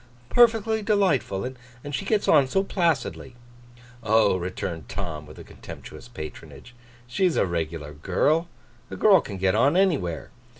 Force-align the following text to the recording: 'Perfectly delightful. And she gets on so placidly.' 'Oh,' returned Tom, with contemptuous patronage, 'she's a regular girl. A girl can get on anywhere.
'Perfectly 0.29 0.81
delightful. 0.81 1.45
And 1.83 1.93
she 1.93 2.05
gets 2.05 2.27
on 2.27 2.47
so 2.47 2.63
placidly.' 2.63 3.35
'Oh,' 4.01 4.35
returned 4.35 4.89
Tom, 4.89 5.27
with 5.27 5.45
contemptuous 5.45 6.07
patronage, 6.07 6.73
'she's 7.05 7.35
a 7.37 7.45
regular 7.45 7.93
girl. 7.93 8.47
A 8.89 8.95
girl 8.95 9.21
can 9.21 9.37
get 9.37 9.53
on 9.53 9.77
anywhere. 9.77 10.31